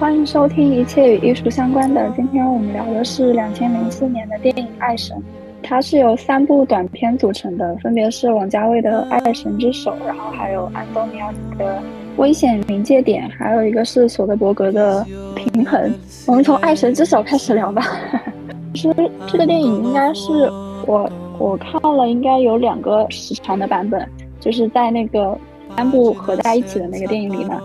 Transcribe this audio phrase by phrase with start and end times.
[0.00, 2.10] 欢迎收听一切与艺术相关的。
[2.16, 5.14] 今天我们聊的是两千零四年的电影《爱神》，
[5.62, 11.76] 它是由三部短片组成的，分别是王家卫的《爱神之手》，然后还有安东尼奥的
[12.16, 15.78] 《危险临界点》，还有一个是索德伯格的《平衡》。
[16.26, 17.82] 我们从《爱神之手》开始聊吧。
[18.72, 18.94] 其实
[19.26, 20.50] 这个电影应该是
[20.86, 24.08] 我我看了，应该有两个时长的版本，
[24.40, 25.36] 就是在那个
[25.76, 27.60] 三部合在一起的那个电影里呢。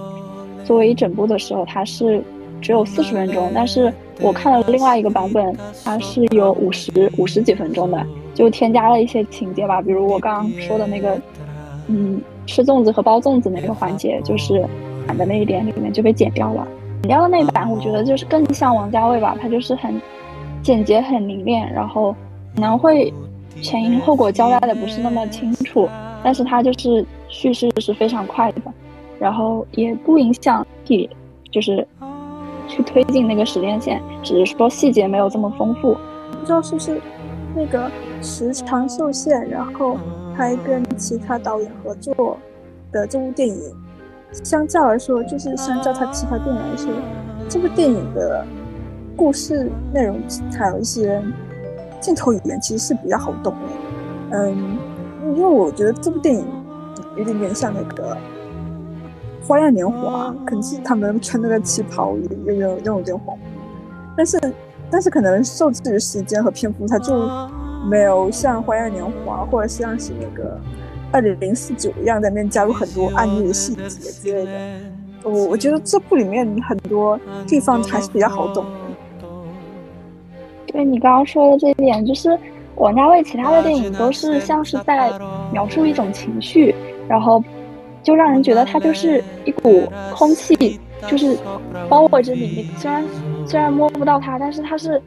[0.66, 2.20] 作为一整部的时候，它是
[2.66, 11.16] 只有四十分钟，但是我看了另外一个版本，它是有五十五十几分钟的，就添加了一些情节吧，比如我刚刚说的那个，
[11.86, 14.66] 嗯，吃粽子和包粽子那个环节，就是
[15.06, 16.68] 版的那一点里面就被剪掉了。
[17.04, 20.02] 剪掉的那版，我觉得就是更像王家卫吧，他就是很
[20.64, 22.16] 简洁、很凝练，然后
[22.56, 23.14] 可能会
[23.62, 25.88] 前因后果交代的不是那么清楚，
[26.23, 28.62] 但是它就是叙事是非常快的。
[29.20, 31.08] 然后也不影响去，
[31.52, 31.88] 就是
[32.67, 35.97] 去推进那个时间线，只是说细节没有这么丰富。
[36.31, 37.02] 不知道是不是
[37.55, 37.89] 那个
[38.21, 39.97] 时长受限，然后
[40.35, 42.38] 还跟其他导演合作
[42.91, 43.55] 的这部电影，
[44.31, 46.91] 相较来说，就是相较他其他电影来说，
[47.47, 48.45] 这部电影的
[49.16, 50.19] 故事内容
[50.58, 51.21] 还有一些
[51.99, 54.38] 镜头语言其实是比较好懂的。
[54.38, 54.77] 嗯，
[55.36, 56.45] 因为我觉得这部电影
[57.17, 58.17] 有点点像那个。
[59.48, 62.16] 花样年华可能是他们穿那个旗袍
[62.48, 63.38] 有有有点黄，
[64.18, 64.40] 但是
[64.90, 67.30] 但是可能受制于时间和篇幅，它就
[67.88, 70.60] 没有像花样年华或者像是那个
[71.12, 74.52] 二零零四九一样在里面加入很多暗喻的细节之类的。
[75.23, 78.66] 我我觉得这部里面很多地方还是比较好懂。
[80.66, 82.36] 对你刚刚说的这一点，就是
[82.78, 85.12] 王家卫其他的电影都是像是在
[85.52, 86.73] 描述一种情绪，
[87.08, 87.44] 然后。
[88.06, 91.36] 就让人觉得它就是一股空气，就是
[91.89, 92.42] 包围着你。
[92.42, 93.03] 你虽然
[93.48, 95.02] 虽然摸不到它，但是它是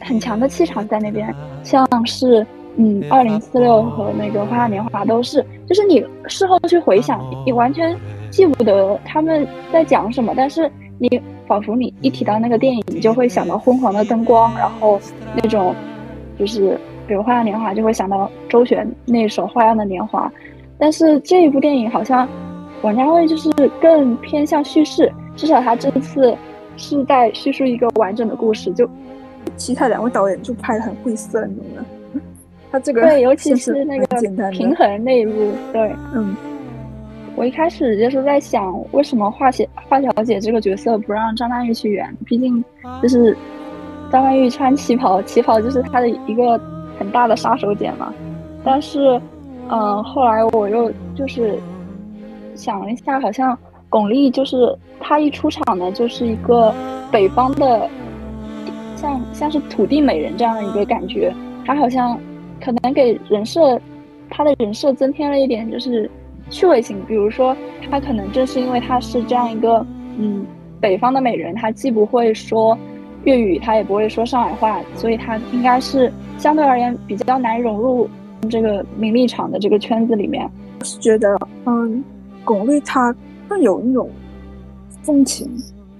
[0.00, 1.32] 很强的气场在那边。
[1.62, 2.44] 像是
[2.76, 7.94] 嗯，二零四六和那个花样年华都是，就是你事后去回想，你完全
[8.30, 14.98] 记不得他们在讲什么，但是你仿佛你一提到那个电影，你就会想到昏黄的灯光，然后
[15.34, 15.74] 那种
[16.38, 20.26] 就是比如花样年华就会想到周璇那首《花样的年华》。
[20.80, 22.26] 但是这一部电影好像
[22.80, 26.34] 王家卫就是更偏向叙事，至少他这次
[26.78, 28.72] 是在叙述一个完整的故事。
[28.72, 28.88] 就
[29.56, 31.84] 其他两位导演就拍的很晦涩，你懂吗？
[32.72, 34.06] 他这个对，尤其是那个
[34.50, 36.34] 平衡那一部，对，嗯。
[37.36, 42.16] 我一开始就是在想，为什么华姐华小姐这个角色不让张曼玉去演？
[42.24, 42.64] 毕竟
[43.02, 43.36] 就是
[44.10, 46.58] 张曼玉穿旗袍，旗袍就是她的一个
[46.98, 48.14] 很大的杀手锏嘛。
[48.64, 49.20] 但是。
[49.72, 51.58] 嗯，后来我又就是
[52.56, 53.56] 想了一下，好像
[53.88, 56.74] 巩俐就是她一出场呢，就是一个
[57.10, 57.88] 北方的，
[58.96, 61.32] 像像是土地美人这样的一个感觉。
[61.64, 62.18] 她好像
[62.60, 63.80] 可能给人设，
[64.28, 66.10] 她的人设增添了一点就是
[66.50, 67.00] 趣味性。
[67.06, 67.56] 比如说，
[67.88, 69.86] 她可能正是因为她是这样一个
[70.18, 70.44] 嗯
[70.80, 72.76] 北方的美人，她既不会说
[73.22, 78.10] 粤语，她也不会说上海话，所以她应该是相对而言比较难融入。
[78.48, 81.36] 这个名利场的这个圈子里面，我是觉得，
[81.66, 82.02] 嗯，
[82.44, 83.14] 巩俐她
[83.48, 84.08] 更有那种
[85.02, 85.50] 风情。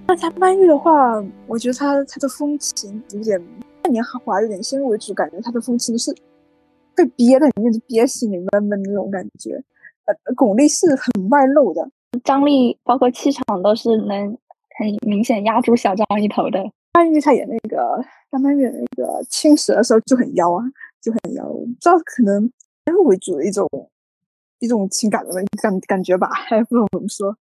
[0.07, 3.39] 那她曼玉的话，我觉得她她的风情有点
[3.81, 6.13] 半年华有点先入为主，感觉她的风情是
[6.95, 9.63] 被憋在里面，就憋心里闷闷那种感觉。
[10.05, 11.87] 呃，巩俐是很外露的，
[12.23, 14.35] 张力包括气场都是能
[14.77, 16.59] 很明显压住小张一头的。
[16.93, 20.63] 曼玉她演那个张曼玉那个青蛇的时候就很妖啊。
[21.01, 22.51] 就很妖，不知道可能
[22.85, 23.67] 先入为主的一种
[24.59, 27.35] 一种情感的感感觉吧，还不懂怎么说。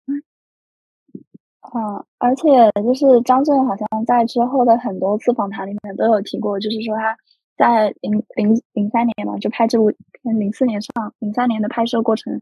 [1.61, 7.15] 啊，而且就是张震好像在之后的很多次访谈里面都有提过，就是说他
[7.57, 12.41] 在零零零三年嘛，就拍这部片，零四年上，零三年的拍摄过程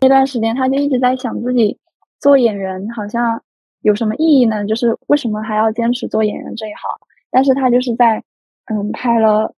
[0.00, 1.76] 那段时间，他就一直在想自己
[2.20, 3.42] 做演员好像
[3.80, 4.64] 有什么意义呢？
[4.64, 7.08] 就是为什么还要坚持做演员这一行？
[7.30, 8.22] 但是他就是在
[8.66, 9.52] 嗯拍了。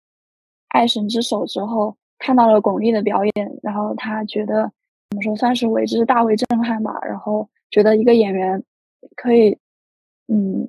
[0.69, 4.71] 爱神之手之后，看到了巩俐的表演，然后他觉得
[5.11, 6.99] 怎么说算是为之大为震撼吧。
[7.03, 8.63] 然后觉得一个演员
[9.17, 9.59] 可以，
[10.29, 10.69] 嗯，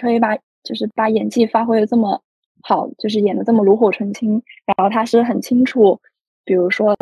[0.00, 2.22] 可以把就是把演技发挥的这么
[2.62, 4.42] 好，就是演的这么炉火纯青。
[4.66, 6.00] 然后他是很清楚，
[6.44, 6.96] 比如说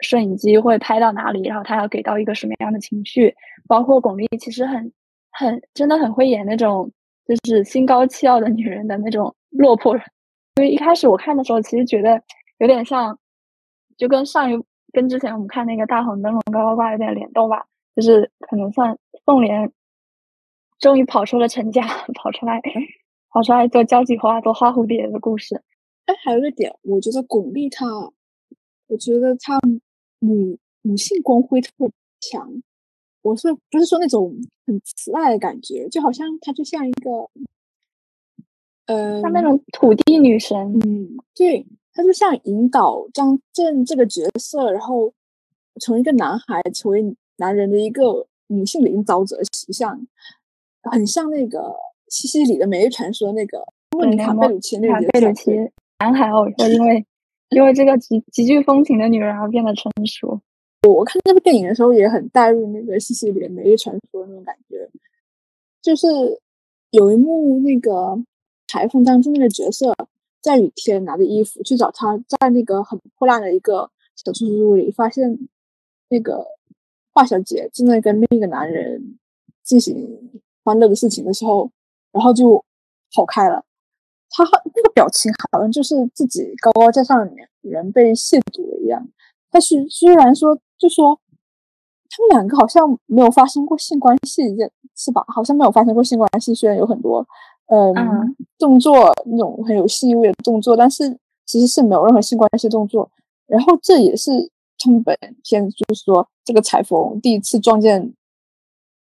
[0.00, 3.34] 摄影机会拍到哪里，然后他要给到一个什么样的情绪。
[3.66, 4.92] 包括巩俐其实很
[5.30, 6.90] 很真的很会演那种
[7.24, 9.96] 就是心高气傲的女人的那种落魄。
[10.60, 12.22] 因为一开始我看的时候，其实觉得
[12.58, 13.18] 有点像，
[13.96, 14.62] 就跟上一
[14.92, 17.64] 跟之前我们看那个大红灯笼高高挂有点联动吧，
[17.96, 19.72] 就是可能算凤莲
[20.78, 22.60] 终于跑出了陈家， 跑出来，
[23.30, 25.62] 跑出来做交际花，做花蝴蝶的故事。
[26.04, 27.86] 哎，还有一个点，我觉得巩俐她，
[28.88, 29.58] 我觉得她
[30.18, 31.90] 母母性光辉特别
[32.20, 32.62] 强。
[33.22, 34.34] 我是不是说那种
[34.66, 35.88] 很慈爱的感觉？
[35.88, 37.10] 就好像她就像一个，
[38.90, 40.56] 呃，像那种土地女神。
[40.80, 45.12] 嗯，对，她就像引导张震这个角色，然后
[45.80, 50.06] 从一个男孩成为男人的一个女性领导者形象，
[50.90, 51.72] 很像那个
[52.08, 55.52] 西西里的《美丽传说》那个莫妮卡贝鲁奇那个贝鲁奇
[56.00, 57.06] 男孩哦，说因为
[57.50, 60.40] 因为这个极极具风情的女人而变得成熟。
[60.88, 64.88] 我看这部电影的时候也很带入那个西西里的《美丽传说》那种感觉，
[65.82, 66.06] 就是
[66.90, 68.18] 有一幕那个
[68.70, 69.94] 裁缝当中那个角色
[70.40, 75.38] 在雨天拿着衣服去找他，在那个很破烂的一个小出租屋里，发现
[76.08, 76.46] 那个
[77.12, 79.18] 华小姐正在跟另一个男人
[79.64, 80.30] 进行
[80.62, 81.70] 欢乐的事情的时候，
[82.12, 82.64] 然后就
[83.14, 83.64] 跑开了。
[84.30, 84.44] 他
[84.74, 87.32] 那个表情好像就是自己高高在上的
[87.62, 89.08] 人被亵渎了一样。
[89.50, 90.58] 但是虽然说。
[90.80, 91.20] 就说
[92.08, 94.42] 他们两个好像没有发生过性关系，
[94.96, 95.22] 是吧？
[95.28, 96.54] 好像没有发生过性关系。
[96.54, 97.22] 虽然有很多
[97.70, 103.10] 嗯动作那种很有性意味的动作，但是其实是没有任何性关系动作。
[103.46, 104.30] 然后这也是
[104.78, 108.12] 他们本片就是说这个裁缝第一次撞见，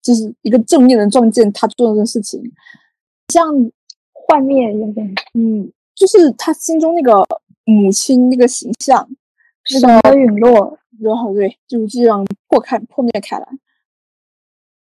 [0.01, 2.41] 就是一个正面的撞见他做的事情，
[3.33, 3.71] 像
[4.11, 7.23] 幻灭有点，嗯，就是他心中那个
[7.65, 9.07] 母亲那个形象，
[9.81, 10.77] 那个陨落。
[11.01, 13.45] 然后对，就这样破开破灭开来。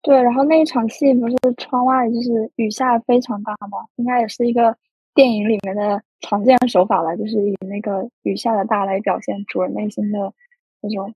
[0.06, 3.88] 对，然后那一场戏不是窗外就是雨下非常大吗？
[3.97, 4.79] 应该也是一个
[5.17, 10.32] 电影里面的常见手法了，就是以那个雨下的大来表现主人内心的
[10.81, 11.12] 那种，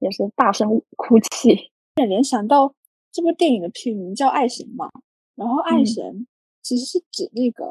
[0.00, 1.72] 也是大声哭泣。
[1.94, 2.74] 联想到
[3.10, 4.90] 这部电影的片名叫《爱神》嘛，
[5.34, 6.26] 然后爱神
[6.60, 7.64] 其实是指那个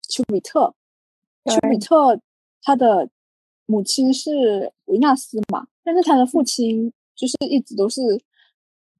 [0.00, 0.74] 丘比特，
[1.44, 2.18] 丘比特
[2.62, 3.10] 他的
[3.66, 5.66] 母亲是维纳斯嘛。
[5.84, 8.00] 但是他的父亲就是一直都是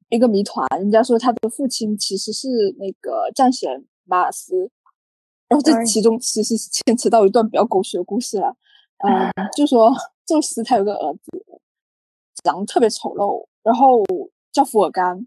[0.08, 0.66] 一个谜团。
[0.78, 4.70] 人家说他的父亲其实是那个战神马尔斯，
[5.49, 8.56] 然后这其中其实是牵扯到一段比较狗血的故事了。
[8.99, 9.10] 嗯，
[9.56, 9.93] 就说
[10.26, 11.44] 宙斯他有个儿子，
[12.43, 14.02] 长得特别丑陋，然后
[14.52, 15.26] 叫福尔甘。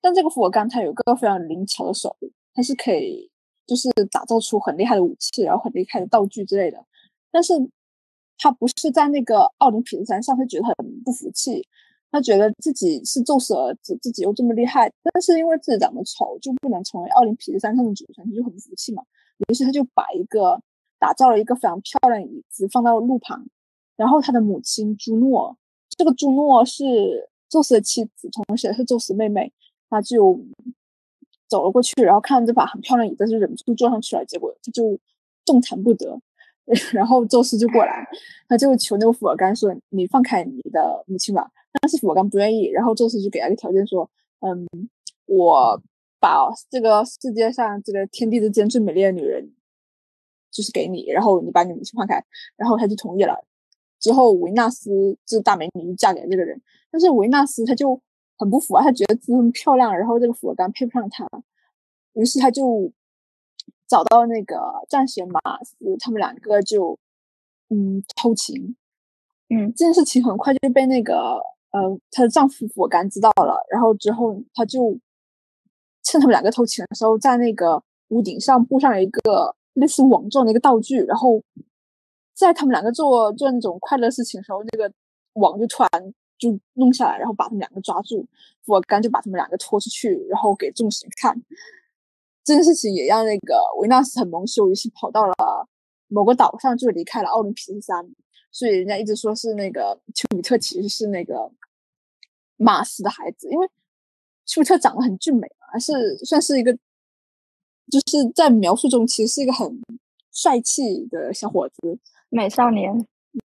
[0.00, 2.16] 但这个福尔甘他有个非常灵巧的手，
[2.54, 3.30] 他是可以
[3.66, 6.84] 就是打造出很厉害的武器，然后很厉害的道具之类的。
[7.30, 7.54] 但是。
[8.38, 10.74] 他不是在那个奥林匹斯山上，他觉得很
[11.04, 11.64] 不服气，
[12.12, 19.02] 他觉得自己是宙斯儿子，自己又这么厉害，但是因为自己长得丑，就不能成为奥林匹斯山上的主神，他就很不服气嘛。
[19.48, 20.60] 于是他就把一个
[20.98, 23.46] 打造了一个非常漂亮的椅子放到路旁，
[23.96, 25.56] 然后他的母亲朱诺，
[25.88, 29.50] 这个朱诺是宙斯的妻子，同时也是宙斯妹妹，
[29.88, 30.38] 他就
[31.48, 34.98] 走了过去，然后看到这把很漂亮椅子，就忍不住坐上去了，结果他就
[35.46, 36.20] 动弹不得。
[36.92, 38.06] 然后宙斯就过来，
[38.48, 41.50] 他就求那个福尔甘说：“你放开你的母亲吧。”
[41.80, 42.66] 但是我刚不愿意。
[42.68, 44.08] 然后宙斯就给他一个条件说
[44.40, 44.66] ：“嗯，
[45.26, 45.82] 我
[46.20, 49.52] 把这个世界上这个天地之间最美丽的女人，
[50.50, 52.24] 就是给你，然后你把你母亲放开。”
[52.56, 53.44] 然后他就同意了。
[54.00, 56.60] 之后维纳斯这个大美女就嫁给了这个人。
[56.90, 58.00] 但是维纳斯她就
[58.36, 61.28] 很不服啊，她觉得自己那么漂亮，然后这个福尔甘配不上她，
[62.14, 62.92] 于是她就。
[63.88, 64.56] 找到那个
[64.88, 66.98] 战神马斯，他们两个就
[67.68, 68.74] 嗯偷情，
[69.50, 71.38] 嗯，这件事情很快就被那个
[71.72, 74.98] 呃她的丈夫福甘知道了，然后之后他就
[76.04, 81.42] 趁他们两个偷情的时候，在那个屋顶上布上了一个类似网状的一个道具，然后
[82.34, 84.92] 在他们两个做做那种快乐事情的时候，那个
[85.34, 88.26] 网就突然就弄下来，然后把他们两个抓住，
[88.64, 91.40] 福甘就把他们两个拖出去，然后给众神看。
[92.44, 95.34] 这件事情也让那个维纳斯很蒙羞，于是跑到了
[96.08, 98.04] 某个岛上，就离开了奥林匹斯山。
[98.52, 101.50] 所以人家一直说是那个丘比特其实是那个
[102.56, 103.66] 马斯的孩子，因为
[104.44, 106.72] 丘比特长得很俊美嘛，是算是一个
[107.90, 109.80] 就是在描述中其实是一个很
[110.30, 113.06] 帅气的小伙子，美少年。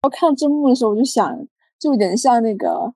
[0.04, 1.48] 我看到这幕的时候，我就想，
[1.80, 2.94] 就有点像那个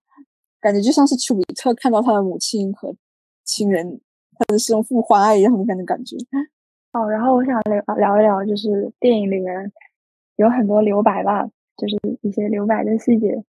[0.61, 2.95] 感觉，就像是丘比特看到他的母亲和
[3.43, 3.99] 亲人。
[4.39, 6.15] 他的生父欢爱一样的感觉。
[6.93, 9.71] 好，然后我想聊聊一聊，就是电影里面
[10.35, 13.43] 有很多留白吧，就是一些留白的细节，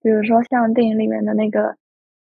[0.00, 1.76] 比如说像电影里面的那个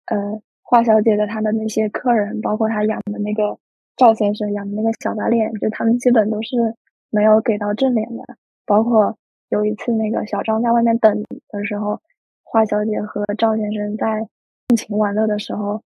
[0.06, 3.58] 呃华小姐的她的那些客人，包括她养的那个
[3.96, 6.74] 赵先生养的那个小白脸，就他们基本都是
[7.10, 8.24] 没有给到正脸的。
[8.64, 9.16] 包括
[9.50, 12.00] 有一次那个小张在外面等的时候，
[12.42, 14.26] 华小姐和赵先生在
[14.68, 15.82] 尽情玩乐的时候。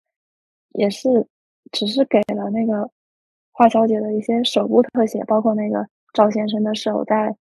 [0.73, 1.27] 也是
[1.73, 2.89] 只是给了那个
[3.51, 7.35] 华小姐的一些手部特写，包括那个赵先生的手在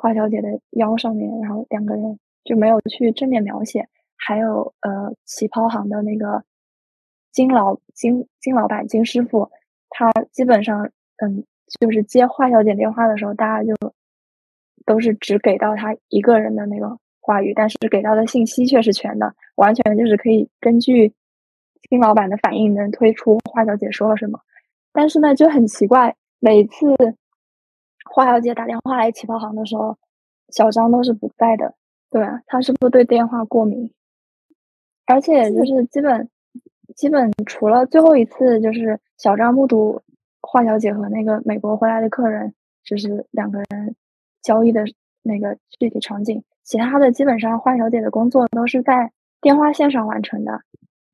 [0.00, 3.88] 华小姐的腰上面，然后两个人就没有去正面描写。
[4.16, 6.44] 还有呃，旗袍行的那个
[7.30, 9.50] 金老金金老板金师傅，
[9.90, 11.44] 他基本上嗯，
[11.80, 13.74] 就是接华小姐电话的时候，大家就
[14.86, 21.12] 都是只给到他一个人的那个话语，但是给到的信息却是全的，完全就是可以根据
[21.90, 24.40] 金老板的反应能推出华小姐说了什么。
[24.92, 26.94] 但是呢，就很奇怪，每次
[28.14, 29.98] 华小姐打电话来旗袍行的时候，
[30.50, 31.74] 小张都是不在的。
[32.10, 33.92] 对啊，他是不是对电话过敏？
[35.04, 36.30] 而且就是基本，
[36.94, 40.00] 基本除了最后一次，就是小张目睹
[40.40, 42.54] 华小姐和那个美国回来的客人，
[42.84, 43.96] 就是两个人
[44.42, 44.84] 交易的
[45.22, 50.60] 那个具体场景，其他的基本上华小姐的工作都是在电话线上完成的。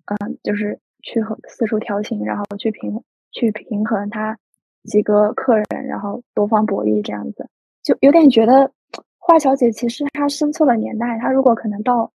[0.05, 3.03] 嗯，就是去和四处调情，然后去平
[3.33, 4.37] 去平衡他
[4.85, 7.49] 几个客人，然后多方博弈这样子，
[7.83, 8.73] 就有点觉得
[9.19, 12.13] 华小姐其实她生错了年代，她如果可能到。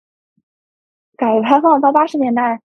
[1.18, 2.60] 改革开放到八十年代，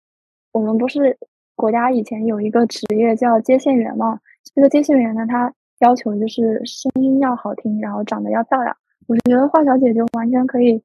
[0.52, 1.18] 我们不是
[1.56, 4.20] 国家以前有一个职业叫接线员吗？
[4.54, 8.78] 这个接线员呢，他要求就是声音要好听，然后长得要漂亮。
[9.08, 10.84] 我觉得华小姐就完全可以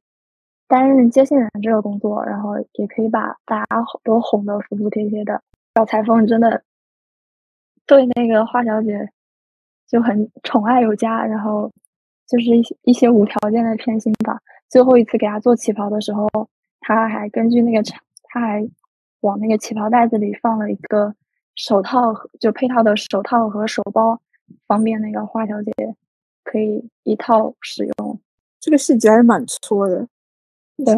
[0.66, 5.42] 担任接线员这个工作，然后也可以把大家都哄得服服帖帖的。
[5.74, 6.62] 小裁缝真的
[7.88, 9.10] 对那个华小姐
[9.88, 11.72] 就很宠爱有加，然后
[12.28, 14.38] 就是一些一些无条件的偏心吧。
[14.68, 16.28] 最后一次给她做旗袍的时候。
[16.80, 18.00] 她还根据那个她，
[18.40, 18.66] 还
[19.20, 21.14] 往那个旗袍袋子里放了一个
[21.54, 24.18] 手套，就配套的手套和手包，
[24.66, 25.72] 方便那个花小姐
[26.44, 28.18] 可以一套使用。
[28.58, 30.08] 这个细节还是蛮戳的，
[30.82, 30.94] 对，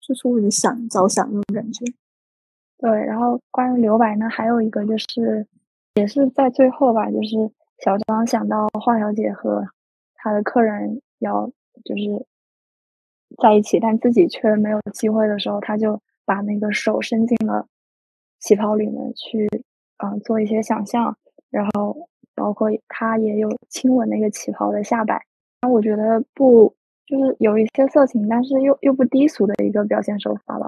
[0.00, 1.84] 就是为你想着想那种感觉。
[2.78, 5.46] 对，然后关于留白呢，还有一个就是，
[5.94, 9.66] 也是在最后吧，就是小张想到华小姐和
[10.14, 11.50] 他的客人要
[11.84, 12.26] 就是。
[13.42, 17.66] 在一起，但自己却没有机会的时候，他就把那个手伸进了
[18.38, 19.48] 旗袍里面去，
[19.98, 21.16] 嗯，做一些想象，
[21.50, 25.20] 然后包括他也有亲吻那个旗袍的下摆。
[25.62, 30.66] 那我觉得不就是有一些色情，但是又又不低俗的一个表现手法吧。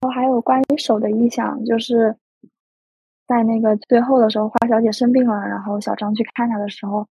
[0.00, 2.16] 后还有关于手的意想，就是
[3.30, 7.06] 在那个最后的时候，花小姐生病了，然后小张去看她的时候，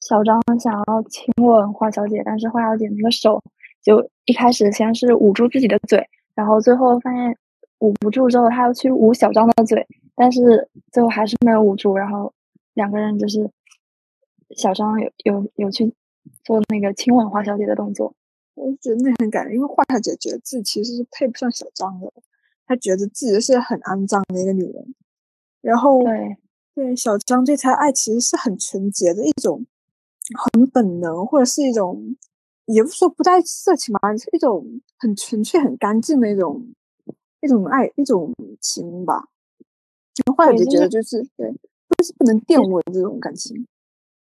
[0.00, 3.42] 小张想要亲吻花小姐，但是花小姐那个手。
[3.82, 7.34] 就一开始先是捂住自己的嘴，然后最后发现
[7.78, 12.30] 捂不住之后，他要去捂小张的嘴，但是最后还是没有捂住，然后
[12.74, 13.50] 两个人就是
[14.54, 15.94] 小张有有有去
[16.44, 18.12] 做那个亲吻花小姐的动作，
[18.54, 22.12] 我觉得那很感人，因为花小姐觉得自己其实是配不上小张的，
[22.66, 24.94] 她觉得自己是很肮脏的一个女人，
[25.60, 26.36] 然后对
[26.74, 29.66] 对小张对她爱其实是很纯洁的一种，
[30.52, 32.16] 很本能或者是一种。
[32.66, 34.64] 也不是说不带色情嘛，是一种
[34.96, 36.64] 很纯粹、很干净的一种
[37.40, 39.24] 一种爱、一种情吧。
[40.36, 43.66] 后来就觉得就是对，就是不能玷污这种感情。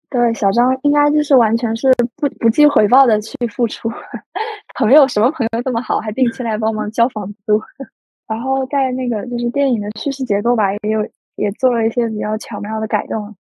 [0.09, 3.91] 对，小张应该就是完全是不不计回报的去付出。
[4.79, 7.61] 朋友什么朋友这么好，还定期来帮忙交房租。
[8.27, 11.07] 然后在那个就是电影的叙事结构吧，也有
[11.41, 13.35] 也做了一些比较巧妙的改动。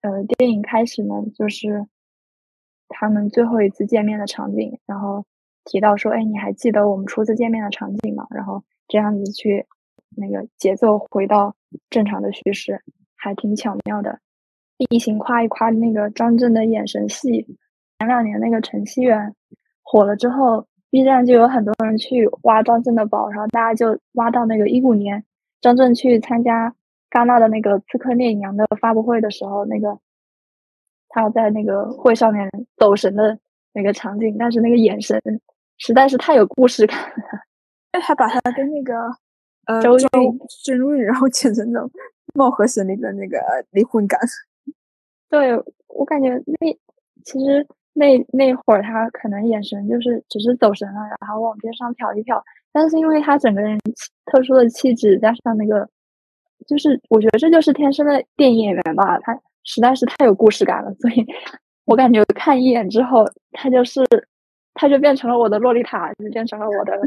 [0.00, 1.86] 呃，电影开始呢，就是。
[2.94, 5.24] 他们最后一次见面的场景，然后
[5.64, 9.64] 提到说：“哎，你还记得我们初次见面的场景吗？”然后这样子去
[10.14, 11.56] 那个节奏回到
[11.88, 12.82] 正常的叙事，
[13.16, 14.20] 还挺巧妙的。
[14.76, 17.56] 并行夸一夸那个张震的眼神戏。
[17.98, 19.34] 前两年那个陈希远
[19.82, 25.24] 火了之后，B 站就有很多人去挖张震的宝，然后大家就挖到那个一五年
[25.62, 26.74] 张震去参加
[27.12, 29.98] 戛纳的那个《刺客聂隐娘》的发布会的时候，那个。
[31.14, 33.38] 他在那个会上面走神的
[33.74, 35.20] 那个场景，但是那个眼神
[35.76, 37.14] 实在是太有故事感了。
[38.00, 38.94] 他把他跟那个
[39.66, 40.08] 呃周周
[40.64, 41.90] 周韵，然后剪成那种
[42.32, 43.38] 貌合神离的那个
[43.72, 44.18] 离婚感。
[45.28, 45.54] 对
[45.88, 46.74] 我感觉那
[47.26, 52.42] 其实那那会儿他可能眼神就是只是走神了，然后往边上瞟一瞟，
[52.72, 53.78] 但是因为他整个人
[54.24, 55.86] 特殊的气质加上那个，
[56.66, 59.38] 就是我觉得这就是天生的电影演员吧，他。
[59.64, 61.24] 实在是太有故事感了，所以
[61.86, 64.04] 我感觉看一眼之后，他就是，
[64.74, 67.00] 他就变成了我的洛丽塔，就变成了我的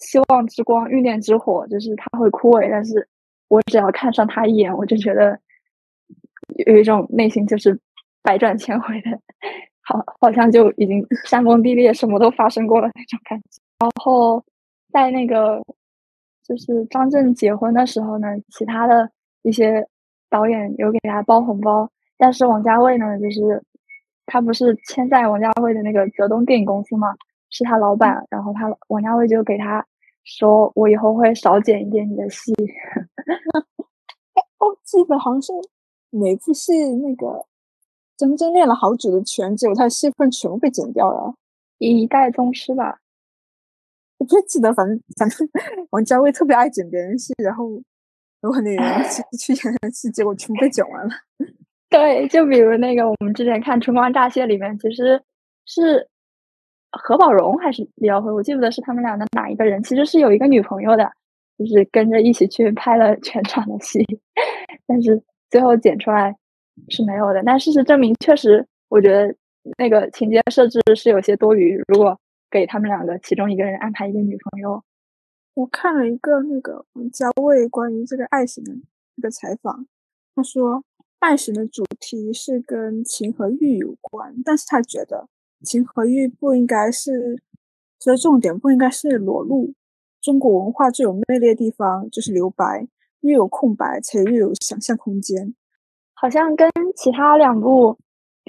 [0.00, 1.64] 希望之光、欲念之火。
[1.68, 3.06] 就是他会枯萎，但是
[3.46, 5.38] 我只要看上他一眼，我就觉得
[6.66, 7.78] 有一种内心就是
[8.20, 9.10] 百转千回的，
[9.82, 13.44] 好，好像就已经山崩地裂，什么都发生过了那种感觉。
[13.78, 14.44] 然后
[14.92, 15.62] 在那个
[16.50, 19.08] 就是张震结婚的时候呢，其他的。
[19.42, 19.88] 一些
[20.28, 23.64] 导演有给他包红包，但是王家卫呢，就是
[24.26, 27.14] 他不是签在王家卫的那个泽东电影公司嘛，
[27.48, 29.82] 是他老板，然后他王家卫就给他
[30.24, 32.52] 说，我以后会少剪一点你的戏。
[34.60, 35.54] 哦，记得好像是
[36.10, 37.46] 哪部戏那个
[38.18, 41.34] 真真练了好久的拳，结果他的戏份全部被剪掉了，
[41.78, 43.00] 一代宗师吧。
[44.20, 45.48] 我不记得，反正反正
[45.92, 47.64] 王家卫特别爱剪别人戏，然后
[48.42, 48.82] 有很多人
[49.32, 51.10] 去去演戏，结果全部被剪完了。
[51.88, 55.20] 对，就比如那个我们之前看《春光乍泄》里面，其实
[55.64, 56.06] 是
[56.92, 61.10] 何宝荣还是李耀辉，我记不得是他们俩的哪一个人，其实是有一个女朋友的，
[61.58, 64.06] 就是跟着一起去拍了全场的戏，
[64.86, 66.36] 但是最后剪出来
[66.90, 67.42] 是没有的。
[67.44, 69.34] 但事实证明，确实，我觉得
[69.78, 71.82] 那个情节设置是有些多余。
[71.88, 74.82] 如果给他们两个其中一个人安排一个女朋友。
[75.54, 78.72] 我看了一个那个王家卫关于这个爱情的
[79.16, 79.86] 一个采访，
[80.34, 80.84] 他说
[81.18, 85.28] 爱情的主题是跟情和欲有关，但是他觉得
[85.62, 87.42] 情和欲不应该是，
[87.98, 89.74] 所以重点不应该是裸露。
[90.20, 92.88] 中国文化最有魅力的地方就是留白，
[93.20, 95.54] 越有空白才越有想象空间。
[96.14, 97.98] 好像跟其他两部。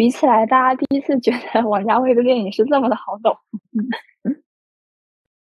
[0.01, 3.37] 比起来，大家第一次觉得王家卫的电影是这么的好懂。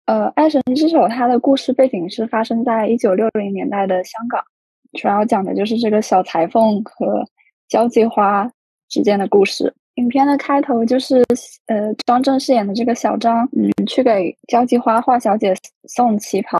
[0.07, 4.43] 呃，《爱神之手》它的故事背景是发生在一九六零年代的香港，
[4.99, 7.23] 主要讲的就是这个小裁缝和
[7.69, 8.51] 交际花
[8.89, 9.75] 之间的故事。
[9.97, 11.23] 影片的开头就是
[11.67, 15.55] 呃，张震饰演的这个小张，嗯，去给交际花华小姐
[15.87, 16.59] 送旗袍。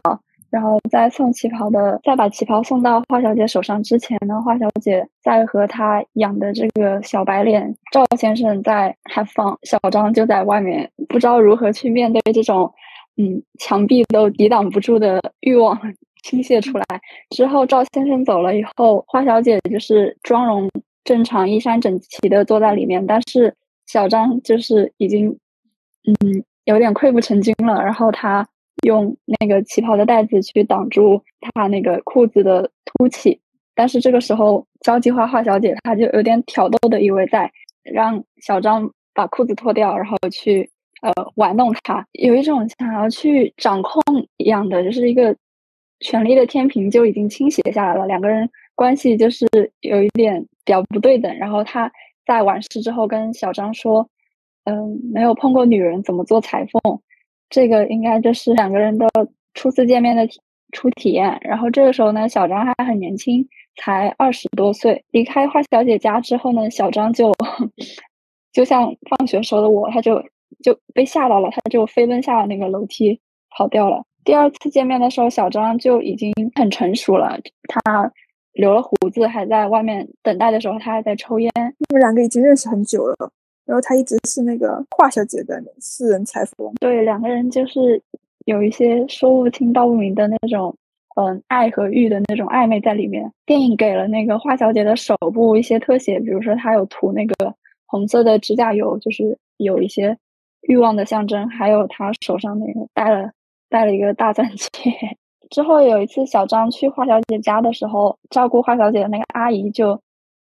[0.49, 12.71] 然后在送旗袍的，在把旗袍送到华小姐手上之前呢，华小姐在和她养的这个小白脸赵先生在 have fun，小张就在外面不知道如何去面对这种，
[13.17, 15.77] 嗯，墙壁都抵挡不住的欲望
[16.23, 16.85] 倾泻出来。
[17.29, 20.69] 之后赵先生走了以后，花小姐就是妆容
[21.03, 23.53] 正常、衣衫整齐的坐在里面，但是
[23.85, 25.37] 小张就是已经，
[26.05, 27.83] 嗯，有点溃不成军了。
[27.83, 28.47] 然后他。
[28.83, 33.39] 用那个旗袍的带子去挡住他那个裤子的凸起，
[33.73, 37.51] 但是这个时候交际花华小姐她就有点挑逗的意味在，
[37.83, 40.69] 让小张把裤子脱掉，然后去
[41.01, 44.01] 呃玩弄他，有一种想要去掌控
[44.37, 45.35] 一样的，就是一个
[45.99, 49.47] 权力的天平就已经倾斜下来了，两个人关系就是
[49.81, 51.35] 有一点比较不对等。
[51.37, 51.91] 然后他
[52.25, 54.07] 在完事之后跟小张说
[54.65, 56.99] ：“嗯，没有碰过女人怎么做裁缝。”
[57.49, 59.07] 这个应该就是两个人的
[59.53, 60.27] 初次见面的
[60.71, 61.37] 初体验。
[61.41, 65.05] 然后这个时候呢，小张还很年轻，才二十多岁。
[65.11, 67.31] 离开花小姐家之后呢，小张就
[68.51, 70.23] 就像放学时候的我，他就
[70.63, 74.03] 就被吓到了，他就飞奔下了那个楼梯跑掉了。
[74.23, 78.11] 第二次见面的时候，小张就已经很成熟了，他
[78.51, 81.49] 留了胡子，还在外面等待的时候，他还在抽烟。
[81.55, 83.31] 他们两个已经认识很久了。
[83.67, 88.01] 然后他一直是那个华小姐的私人裁缝，对，两个人就是
[88.45, 90.73] 有一些说不清道不明的那种，
[91.17, 93.29] 嗯，爱和欲的那种暧昧在里面。
[93.45, 97.53] 电影给了那个华小姐的手部一些特写，比如说她有涂那个
[97.85, 100.17] 红色的指甲油，就是有一些
[100.61, 103.31] 欲望的象征，还有她手上那个戴了
[103.69, 104.93] 戴了一个大钻戒。
[105.51, 109.99] 之后有一次小张去华小姐家的时候，照顾华小姐的那个阿姨就。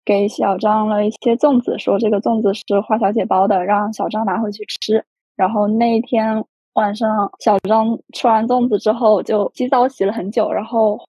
[0.05, 5.03] 给小张了一些粽子，说这个粽子是花小姐包的，让小张拿回去吃。
[5.35, 10.51] 然后那一天晚上，小张吃完粽子之后就洗澡洗了很久。
[10.51, 10.99] 然后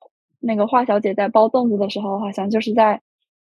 [0.40, 3.00] 那个花小姐在包粽子的时候，好像就是在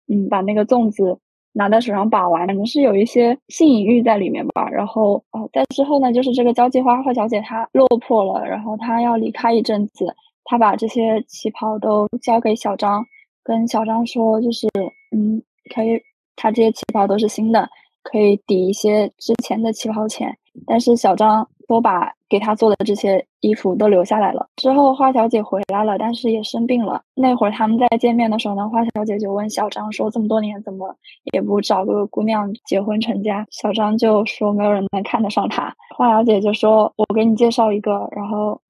[0.09, 1.19] 嗯把那个粽子
[1.53, 4.69] 拿在手上把玩，可能是有一些性隐喻在里面吧。
[4.71, 10.07] 然后哦，在之后呢，就是这个交际花花小姐她落魄了，然后她要离开一阵子，
[10.45, 13.05] 她把这些旗袍都交给小张。
[13.43, 14.69] 跟小张说，就是
[15.11, 15.43] 嗯，
[15.75, 16.01] 可以，
[16.37, 17.69] 他这些旗袍都是新的，
[18.03, 20.37] 可以抵一些之前的旗袍钱。
[20.67, 24.47] 但是小张都把给他做的这些衣服都留下来了。
[24.57, 27.01] 之后花小姐回来了，但是也生病了。
[27.15, 30.95] 那会儿他们在见面的时候呢，花小姐就问小张说：“这么多年怎么
[31.33, 38.61] 也不找个姑娘结婚成家？”小张就说：“没有人能看得上他。”花小姐就说：“我给你介绍一个。”然后。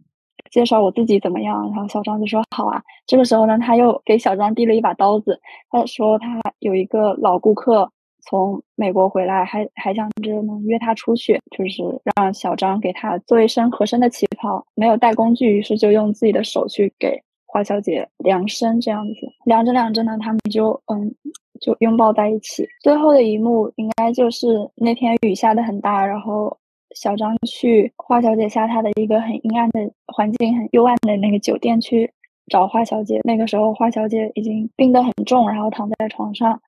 [0.52, 1.62] 介绍我自己怎么样？
[1.74, 2.82] 然后小张就说好啊。
[3.06, 5.40] 这个时候呢，他又给小张递了一把刀子。
[5.70, 7.90] 他说他有一个老顾客
[8.24, 11.82] 从美国回来，还还想着能约他出去，就是
[12.14, 14.62] 让小张给他做一身合身的旗袍。
[14.74, 19.14] 没有带工具，于是就用自己的手去给花小姐量身，这样子
[19.46, 21.14] 量着量着呢，他们就嗯
[21.62, 22.68] 就拥抱在一起。
[22.82, 26.58] 最后的一幕应该就是那天雨下的很大，然后。
[26.94, 32.12] 小张去花小姐下榻的一个很阴暗的环境、很幽暗的那个酒店去
[32.48, 33.20] 找花小姐。
[33.24, 36.60] 那个时候花小姐已经病得很重，然后躺在床上。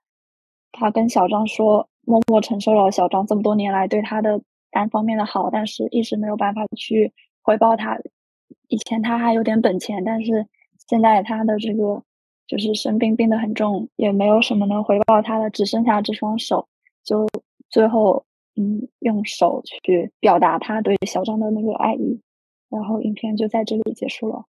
[0.72, 7.98] 他跟小张说，默默承受了小张这么多年来对他的单方面的好，但是一直没有办法去回报他。
[8.68, 10.46] 以前他还有点本钱，但是
[10.88, 12.02] 现在他的这个
[12.46, 16.66] 就是生病病得很重，也没有什么能回报他的，只剩下这双手。
[17.04, 17.28] 就
[17.68, 18.24] 最后，
[18.56, 22.20] 嗯，用手去表达他对小张的那个爱意。
[22.70, 24.44] 然后影片就在这里结束了。